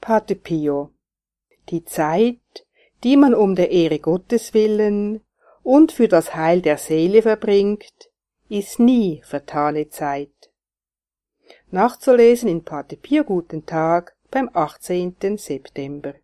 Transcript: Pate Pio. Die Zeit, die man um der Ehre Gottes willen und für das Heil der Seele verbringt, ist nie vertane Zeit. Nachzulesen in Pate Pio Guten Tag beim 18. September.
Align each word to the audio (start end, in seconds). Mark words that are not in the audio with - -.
Pate 0.00 0.34
Pio. 0.34 0.92
Die 1.68 1.84
Zeit, 1.84 2.66
die 3.04 3.18
man 3.18 3.34
um 3.34 3.54
der 3.54 3.70
Ehre 3.70 3.98
Gottes 3.98 4.54
willen 4.54 5.20
und 5.62 5.92
für 5.92 6.08
das 6.08 6.34
Heil 6.34 6.62
der 6.62 6.78
Seele 6.78 7.20
verbringt, 7.20 8.10
ist 8.48 8.80
nie 8.80 9.20
vertane 9.24 9.90
Zeit. 9.90 10.50
Nachzulesen 11.70 12.48
in 12.48 12.64
Pate 12.64 12.96
Pio 12.96 13.24
Guten 13.24 13.66
Tag 13.66 14.16
beim 14.30 14.48
18. 14.54 15.36
September. 15.36 16.14